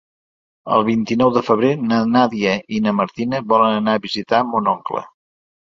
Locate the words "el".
0.77-0.85